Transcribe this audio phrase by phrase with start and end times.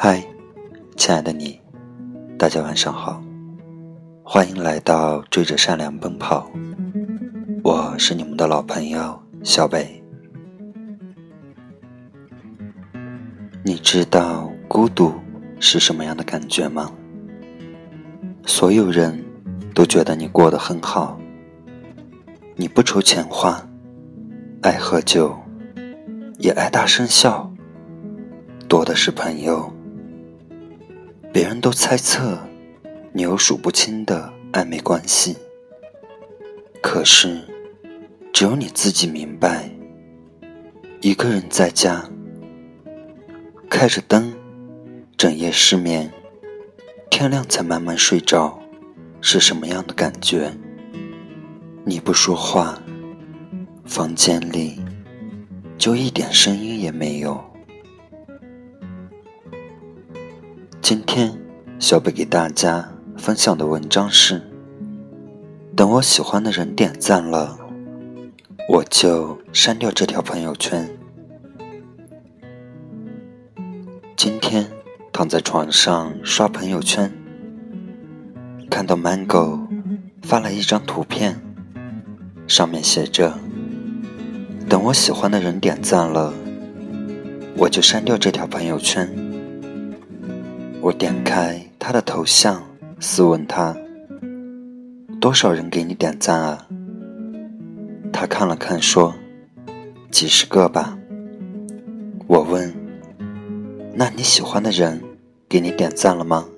[0.00, 0.24] 嗨，
[0.96, 1.60] 亲爱的你，
[2.38, 3.20] 大家晚上好，
[4.22, 6.48] 欢迎来到追着善良奔跑。
[7.64, 10.00] 我是你们的老朋友小北。
[13.64, 15.12] 你知道孤独
[15.58, 16.92] 是什么样的感觉吗？
[18.46, 19.20] 所有人
[19.74, 21.18] 都觉得你过得很好，
[22.54, 23.60] 你不愁钱花，
[24.62, 25.36] 爱喝酒，
[26.38, 27.52] 也爱大声笑，
[28.68, 29.68] 多的是朋友。
[31.32, 32.38] 别人都猜测
[33.12, 35.36] 你有数不清的暧昧关系，
[36.82, 37.42] 可是
[38.32, 39.70] 只有你自己明白，
[41.00, 42.08] 一个人在家
[43.68, 44.34] 开着灯，
[45.16, 46.10] 整夜失眠，
[47.10, 48.58] 天亮才慢慢睡着，
[49.20, 50.52] 是什么样的感觉？
[51.84, 52.80] 你不说话，
[53.84, 54.80] 房间里
[55.76, 57.47] 就一点声音也没有。
[60.88, 61.38] 今天，
[61.78, 64.40] 小北给大家分享的文章是：
[65.76, 67.58] 等我喜欢的人点赞了，
[68.70, 70.88] 我就删掉这条朋友圈。
[74.16, 74.66] 今天
[75.12, 77.12] 躺在床上刷朋友圈，
[78.70, 79.60] 看到 Mango
[80.22, 81.38] 发了一张图片，
[82.46, 83.38] 上面写着
[84.66, 86.32] ：“等我喜欢的人点赞了，
[87.58, 89.14] 我就删掉这条朋友圈。”
[90.88, 92.64] 我点开他的头像，
[92.98, 93.76] 私问他
[95.20, 96.66] ：“多少人给你点赞啊？”
[98.10, 99.14] 他看了看，说
[100.10, 100.98] ：“几十个吧。”
[102.26, 102.74] 我问
[103.92, 105.04] ：“那你喜欢的人
[105.46, 106.48] 给你点赞了吗？”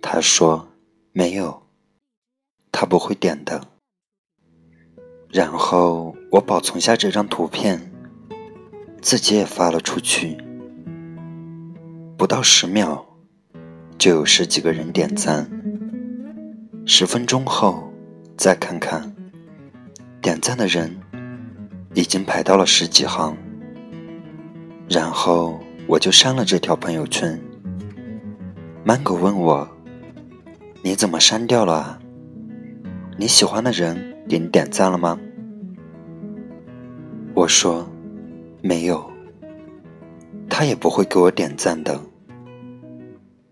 [0.00, 0.68] 他说
[1.12, 1.64] ：“没有，
[2.72, 3.60] 他不会点的。”
[5.28, 7.92] 然后我保存下这张图片，
[9.02, 10.41] 自己也发了出去。
[12.16, 13.04] 不到十秒，
[13.98, 15.48] 就有十几个人点赞。
[16.86, 17.92] 十分钟后，
[18.36, 19.12] 再看看，
[20.20, 20.96] 点赞的人
[21.94, 23.36] 已经排到了十几行。
[24.88, 27.40] 然后我就删了这条朋友圈。
[28.84, 29.68] Mango 问我
[30.82, 31.98] ：“你怎么删掉了啊？
[33.16, 35.18] 你喜欢的人给你点赞了吗？”
[37.34, 37.88] 我说
[38.60, 39.10] ：“没有，
[40.48, 42.00] 他也不会给我点赞的。”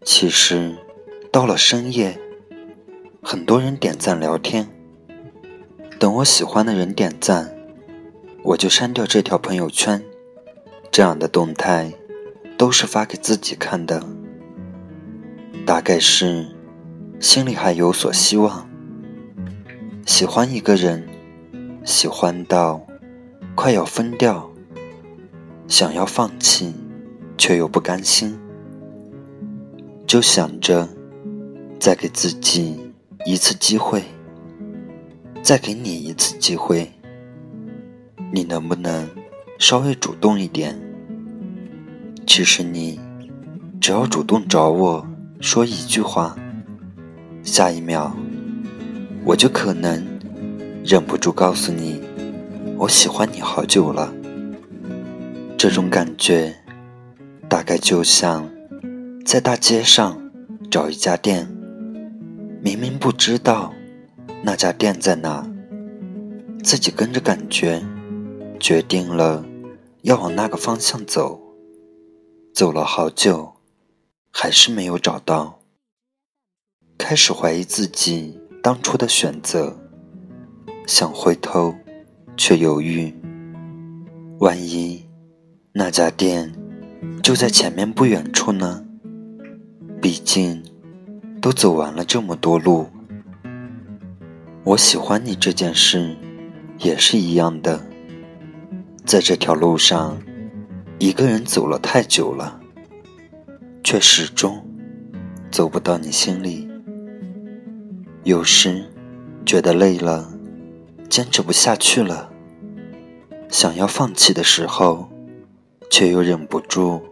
[0.03, 0.75] 其实，
[1.31, 2.19] 到了深夜，
[3.22, 4.66] 很多人点赞聊天。
[5.99, 7.55] 等我喜欢的人点赞，
[8.43, 10.03] 我就删掉这条朋友圈。
[10.91, 11.93] 这样的动态，
[12.56, 14.03] 都是发给自己看的。
[15.66, 16.49] 大概是
[17.21, 18.69] 心里还有所希望。
[20.06, 21.06] 喜欢一个人，
[21.84, 22.87] 喜欢到
[23.55, 24.50] 快要疯掉，
[25.69, 26.75] 想要放弃，
[27.37, 28.41] 却又不甘心。
[30.10, 30.88] 就想着
[31.78, 32.76] 再给自己
[33.25, 34.03] 一次机会，
[35.41, 36.91] 再给你一次机会，
[38.32, 39.09] 你能不能
[39.60, 40.76] 稍微主动一点？
[42.26, 42.98] 其实你
[43.81, 45.06] 只要主动找我
[45.41, 46.37] 说一句话，
[47.44, 48.12] 下一秒
[49.25, 50.04] 我就可能
[50.84, 52.03] 忍不住告诉你，
[52.77, 54.12] 我喜欢你好久了。
[55.56, 56.53] 这种感觉
[57.48, 58.50] 大概就像……
[59.25, 60.21] 在大街上
[60.71, 61.47] 找一家店，
[62.63, 63.73] 明明不知道
[64.43, 65.49] 那家店在哪，
[66.65, 67.83] 自己跟着感觉
[68.59, 69.45] 决定了
[70.03, 71.41] 要往那个方向走，
[72.53, 73.53] 走了好久，
[74.33, 75.61] 还是没有找到，
[76.99, 79.79] 开始怀疑自己当初的选择，
[80.87, 81.75] 想回头，
[82.37, 83.15] 却犹豫，
[84.41, 85.07] 万一
[85.73, 86.53] 那家店
[87.23, 88.87] 就在前面不远处呢？
[90.00, 90.62] 毕竟，
[91.43, 92.88] 都走完了这么多路，
[94.65, 96.16] 我喜欢你这件事
[96.78, 97.84] 也是一样的。
[99.05, 100.16] 在这条路上，
[100.98, 102.59] 一个人走了太久了，
[103.84, 104.65] 却始终
[105.51, 106.66] 走不到你心里。
[108.22, 108.86] 有时
[109.45, 110.33] 觉得累了，
[111.10, 112.33] 坚持不下去了，
[113.51, 115.10] 想要放弃的时候，
[115.91, 117.03] 却又忍不住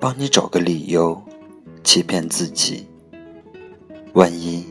[0.00, 1.22] 帮你找个理由。
[1.84, 2.88] 欺骗自己，
[4.14, 4.64] 万一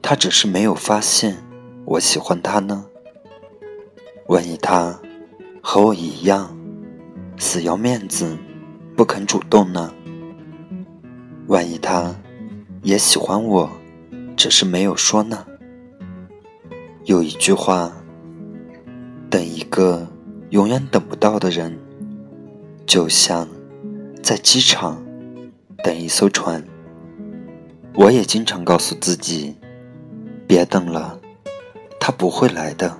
[0.00, 1.36] 他只是没有发现
[1.84, 2.86] 我喜欢他呢？
[4.28, 4.98] 万一他
[5.62, 6.56] 和我一样
[7.36, 8.36] 死要面子
[8.96, 9.92] 不肯主动呢？
[11.48, 12.16] 万一他
[12.82, 13.70] 也喜欢我，
[14.34, 15.46] 只是没有说呢？
[17.04, 17.92] 有一句话：
[19.28, 20.08] 等一个
[20.48, 21.78] 永远等不到的人，
[22.86, 23.46] 就像
[24.22, 25.00] 在机场。
[25.82, 26.62] 等一艘船。
[27.94, 29.54] 我也经常告诉自己，
[30.46, 31.20] 别等了，
[32.00, 32.96] 他不会来的。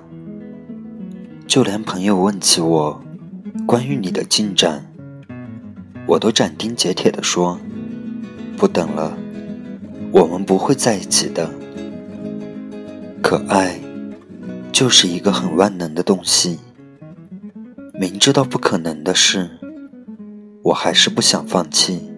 [1.47, 3.01] 就连朋友问起我
[3.65, 4.85] 关于你的进展，
[6.05, 7.59] 我都斩钉截铁地说，
[8.57, 9.17] 不等了，
[10.11, 11.49] 我们不会在一起的。
[13.21, 13.79] 可爱，
[14.71, 16.59] 就是一个很万能的东西。
[17.93, 19.49] 明知道不可能的事，
[20.63, 22.12] 我还是不想放弃。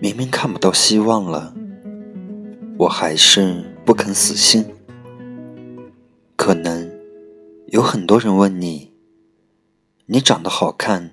[0.00, 1.52] 明明看不到希望了，
[2.78, 4.64] 我还是不肯死心。
[6.36, 6.88] 可能
[7.66, 8.92] 有很多人问你
[10.06, 11.12] ：“你长得好看，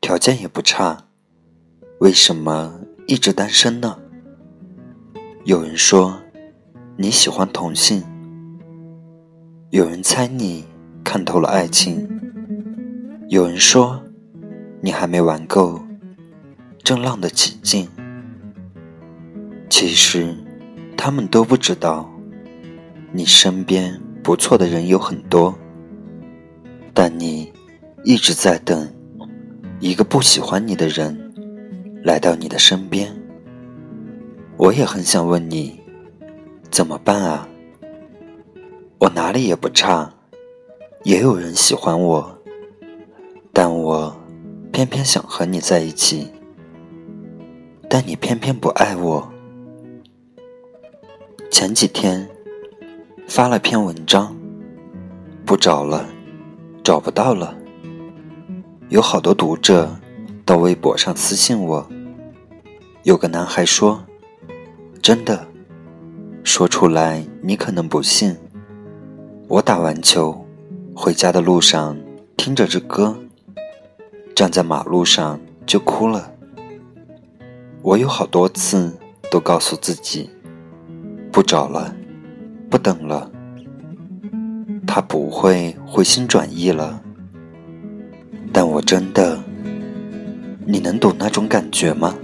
[0.00, 1.08] 条件也不差，
[2.00, 3.98] 为什么一直单身呢？”
[5.44, 6.18] 有人说
[6.96, 8.02] 你喜欢同性，
[9.68, 10.64] 有人猜你
[11.04, 12.08] 看透了爱情。
[13.28, 14.02] 有人说，
[14.80, 15.82] 你还没玩够，
[16.82, 17.86] 正浪得起劲。
[19.74, 20.36] 其实，
[20.98, 22.06] 他们都不知道，
[23.10, 25.54] 你身边不错的人有很多，
[26.92, 27.50] 但你
[28.04, 28.86] 一直在等
[29.80, 31.32] 一个不喜欢你的人
[32.04, 33.10] 来到你的身边。
[34.58, 35.80] 我也很想问你，
[36.70, 37.48] 怎么办啊？
[38.98, 40.12] 我哪里也不差，
[41.02, 42.38] 也有人喜欢我。
[43.54, 44.14] 但我
[44.70, 46.30] 偏偏想和你在一起，
[47.88, 49.31] 但你偏偏不爱我。
[51.52, 52.26] 前几天
[53.28, 54.34] 发了篇文章，
[55.44, 56.08] 不找了，
[56.82, 57.54] 找不到了。
[58.88, 59.94] 有好多读者
[60.46, 61.86] 到微博上私信我，
[63.02, 64.02] 有个男孩说
[65.02, 65.46] ：“真的，
[66.42, 68.34] 说出来你可能不信。
[69.46, 70.46] 我打完球
[70.96, 71.94] 回家的路上
[72.34, 73.14] 听着这歌。”
[74.34, 76.32] 站在马路上就哭了。
[77.82, 78.98] 我有好多次
[79.30, 80.30] 都告诉自己，
[81.32, 81.92] 不找了，
[82.68, 83.30] 不等了。
[84.86, 87.02] 他不会回心转意了。
[88.52, 89.42] 但我真的，
[90.66, 92.14] 你能懂那种感觉吗？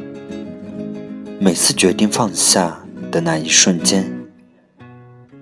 [1.40, 4.12] 每次决定放下的那一瞬间，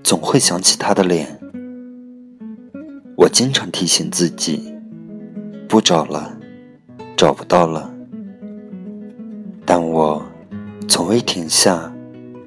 [0.05, 1.41] 总会想起他的脸。
[3.17, 4.73] 我经常提醒自己，
[5.69, 6.39] 不找了。
[7.17, 7.93] 找不到了，
[9.65, 10.23] 但我
[10.87, 11.91] 从未停下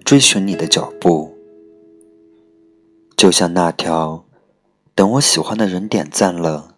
[0.10, 1.38] 追寻你的脚步，
[3.16, 4.26] 就像那条
[4.96, 6.78] 等我喜欢的人点赞了，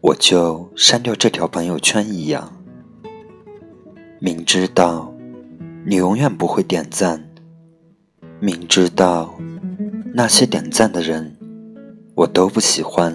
[0.00, 2.62] 我就删掉这条朋友圈一样。
[4.20, 5.12] 明知道
[5.84, 7.28] 你永远不会点赞，
[8.38, 9.34] 明知道
[10.14, 11.36] 那些点赞的人
[12.14, 13.12] 我都不喜欢，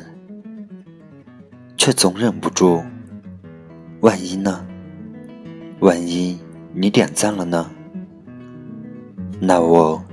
[1.77, 2.83] 却总忍不住。
[4.01, 4.67] 万一呢？
[5.79, 6.37] 万一
[6.73, 7.71] 你点赞了呢？
[9.39, 10.03] 那我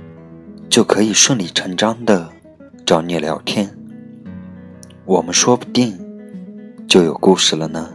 [0.69, 2.29] 就可以顺理成章的
[2.85, 3.75] 找你聊天，
[5.05, 5.97] 我们说不定
[6.87, 7.93] 就有故事了呢。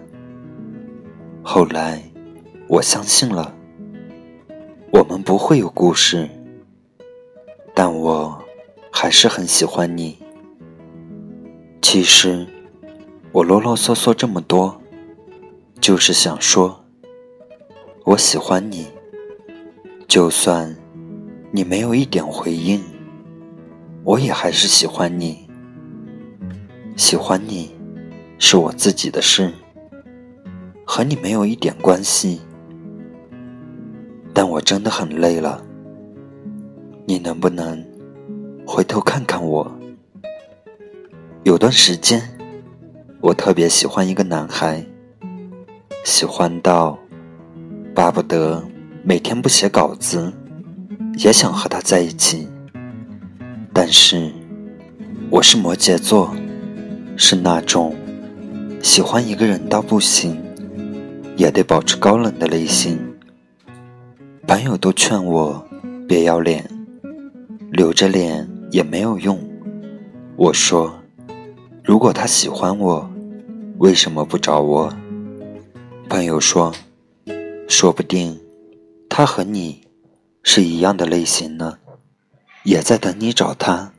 [1.43, 2.03] 后来
[2.69, 3.55] 我相信了，
[4.93, 6.29] 我们不会有故事，
[7.75, 8.43] 但我
[8.91, 10.19] 还是很喜欢你。
[11.81, 12.47] 其实
[13.33, 14.77] 我啰啰嗦嗦这么多。
[15.81, 16.85] 就是想说，
[18.05, 18.89] 我喜欢你。
[20.07, 20.77] 就算
[21.53, 22.81] 你没有一点回应，
[24.05, 25.49] 我也还是喜欢你。
[26.97, 27.75] 喜欢你
[28.39, 29.53] 是我自己的事，
[30.85, 32.41] 和你没有一点关系。
[34.33, 35.61] 但我真的很累了，
[37.05, 37.85] 你能不能
[38.65, 39.69] 回头看看我？
[41.43, 42.23] 有段时间，
[43.21, 44.85] 我特别喜欢一个男孩。
[46.05, 46.97] 喜欢到
[47.95, 48.63] 巴不得
[49.03, 50.33] 每天不写稿子，
[51.23, 52.49] 也想和他在一起。
[53.75, 54.33] 但是
[55.29, 56.35] 我是摩羯座，
[57.15, 57.95] 是那种
[58.83, 60.41] 喜欢一个人到不行，
[61.37, 62.99] 也得保持高冷的类型。
[64.47, 65.63] 朋友都劝我
[66.09, 66.65] 别要脸，
[67.71, 69.39] 留着脸也没有用。
[70.37, 70.91] 我说，
[71.85, 73.09] 如果他喜欢我，
[73.77, 74.91] 为什么不找我？
[76.09, 76.73] 朋友说
[77.69, 78.41] ：“说不定
[79.09, 79.80] 他和你
[80.43, 81.79] 是一样的类型呢，
[82.65, 83.93] 也在等你找他。”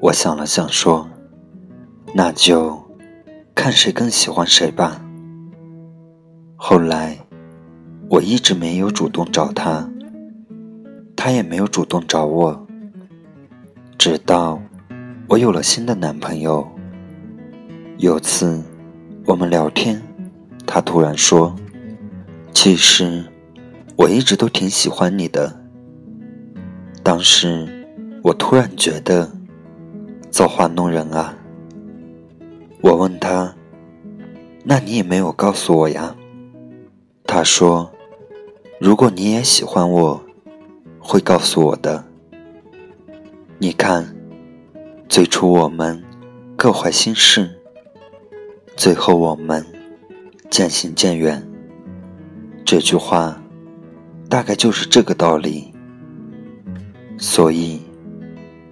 [0.00, 1.08] 我想了想说
[2.14, 2.82] ：“那就
[3.54, 5.00] 看谁更喜欢谁吧。”
[6.56, 7.18] 后来
[8.08, 9.88] 我一直没有主动找他，
[11.16, 12.66] 他也没有主动找我。
[13.96, 14.60] 直到
[15.28, 16.68] 我有了新的男朋友，
[17.98, 18.62] 有次
[19.24, 20.02] 我们聊天。
[20.66, 21.54] 他突然说
[22.52, 23.24] ：“其实
[23.96, 25.60] 我一直都挺喜欢你的。
[27.02, 27.86] 当时
[28.22, 29.30] 我突然觉得
[30.30, 31.36] 造化弄人啊。
[32.80, 33.54] 我问他
[34.64, 36.16] ：“那你也没有告诉我呀？”
[37.24, 37.92] 他说
[38.80, 40.20] ：“如果你也喜欢我，
[40.98, 42.04] 会告诉我的。”
[43.58, 44.14] 你看，
[45.08, 46.02] 最初我们
[46.56, 47.50] 各怀心事，
[48.76, 49.64] 最后我们
[50.50, 51.42] 渐行渐远。
[52.64, 53.41] 这句话
[54.32, 55.70] 大概就是这个道理。
[57.18, 57.82] 所以，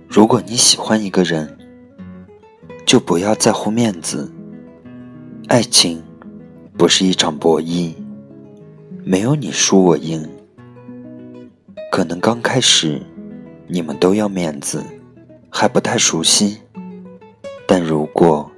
[0.08, 1.54] 如果你喜欢一个人，
[2.86, 4.32] 就不要在乎面子。
[5.48, 6.02] 爱情
[6.78, 7.92] 不是一场博弈。
[9.04, 10.26] 没有你输我赢，
[11.92, 13.02] 可能刚开始
[13.66, 14.82] 你们都要面子，
[15.50, 16.56] 还不太熟悉。
[17.66, 18.50] 但如果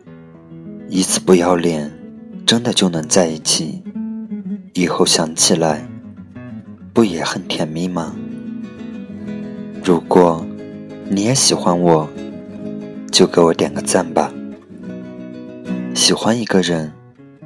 [0.88, 1.90] 一次不要脸，
[2.46, 3.82] 真的就能在一起，
[4.74, 5.88] 以后想起来
[6.92, 8.14] 不也很甜蜜吗？
[9.82, 10.44] 如果
[11.08, 12.08] 你也喜欢我，
[13.10, 14.32] 就给我点个赞吧。
[15.94, 16.92] 喜欢一个人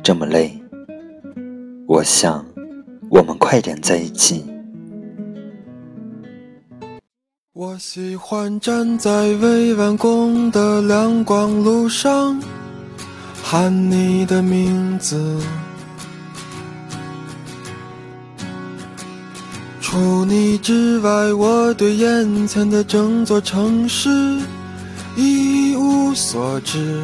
[0.03, 0.61] 这么累，
[1.87, 2.45] 我想。
[3.09, 4.45] 我们快点在一起。
[7.53, 12.43] 我喜欢站在未完工的亮光路上，
[13.45, 15.41] 喊你的名字。
[19.97, 24.11] 除你之外，我对眼前的整座城市
[25.17, 27.01] 一无所知。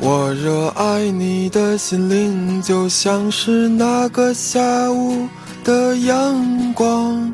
[0.00, 5.28] 我热爱你的心灵，就像是那个下午
[5.62, 7.30] 的阳光。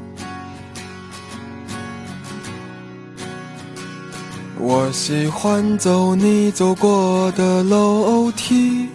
[4.59, 8.88] 我喜欢走你走过的楼梯，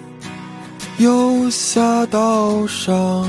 [1.00, 3.26] 右下道上。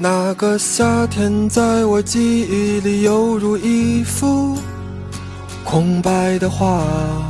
[0.00, 4.58] 那个夏天，在我记忆里犹如一幅
[5.62, 7.29] 空白的画。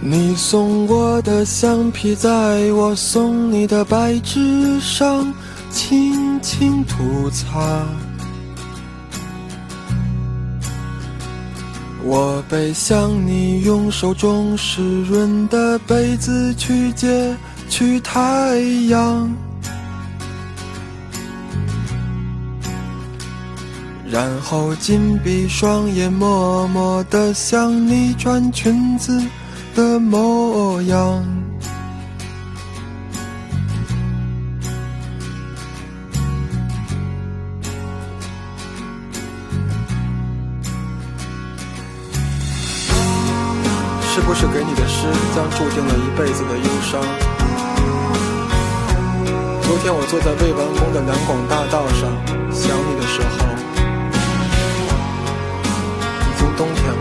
[0.00, 5.32] 你送我的橡皮，在我送你的白纸上
[5.70, 7.84] 轻轻涂擦。
[12.04, 17.36] 我背向你，用手中湿润的被子去接。
[17.70, 19.30] 去太阳，
[24.10, 29.22] 然后紧闭双眼，默默地想你穿裙子
[29.78, 31.24] 的模样。
[44.02, 47.00] 是不是给你的诗，将注定了一辈子的忧伤？
[49.62, 52.10] 昨天我坐在未完工的南广大道上，
[52.50, 53.46] 想你的时候，
[56.26, 56.97] 已经冬天了。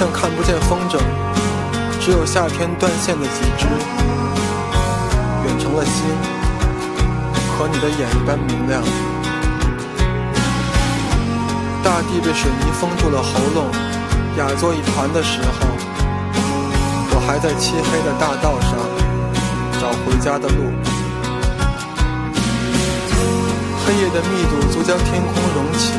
[0.00, 0.96] 像看不见风筝，
[2.00, 3.66] 只有夏天断线的几只，
[5.44, 6.06] 远成了星，
[7.52, 8.82] 和你的眼一般明亮。
[11.84, 13.66] 大地被水泥封住了喉咙，
[14.38, 15.68] 哑作一团的时候，
[17.12, 18.78] 我还在漆黑的大道上
[19.78, 20.72] 找回家的路。
[23.84, 25.92] 黑夜的密度足将天空隆起，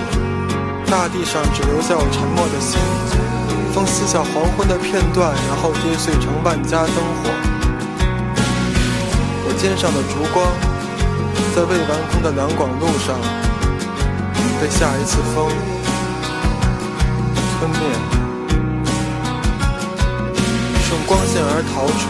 [0.89, 2.79] 大地上只留下我沉默的心。
[3.73, 7.29] 风撕下黄昏的片段，然后跌碎成万家灯火。
[9.45, 10.45] 我肩上的烛光，
[11.55, 13.15] 在未完工的两广路上，
[14.59, 15.49] 被下一次风。
[17.59, 17.79] 吞灭，
[20.81, 22.03] 顺光线而逃出，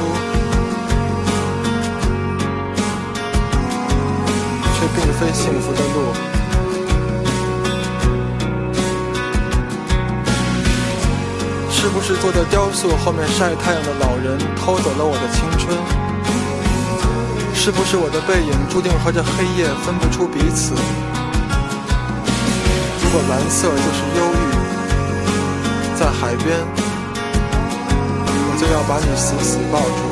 [4.76, 6.31] 却并非幸福的路。
[12.14, 15.72] 是坐在雕塑后面晒太阳的老人偷走了我的青春？
[17.56, 20.74] 是不是我的背影注定和这黑夜分不出彼此？
[23.02, 24.36] 如果蓝色就是忧郁。
[25.96, 26.60] 在海边，
[28.28, 30.12] 我就要把你死死抱住，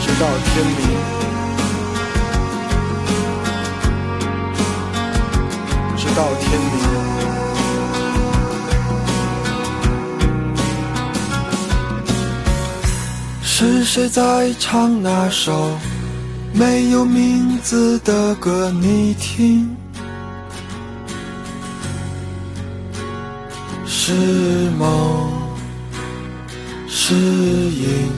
[0.00, 0.80] 直到天明。
[5.98, 7.01] 直到天明。
[13.62, 15.78] 是谁在唱那首
[16.52, 18.72] 没有名字的歌？
[18.72, 19.76] 你听，
[23.86, 24.12] 是
[24.76, 25.30] 梦，
[26.88, 28.10] 是影，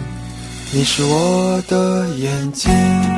[0.72, 3.13] 你是我的眼睛。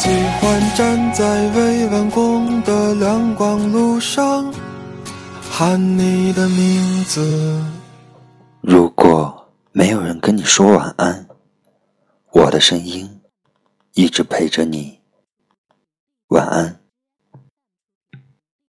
[0.00, 4.54] 喜欢站在未完工的亮光路上，
[5.50, 7.60] 喊你的名字。
[8.60, 11.26] 如果没有人跟你说晚安，
[12.30, 13.10] 我的声音
[13.94, 15.00] 一直陪着你。
[16.28, 16.78] 晚安。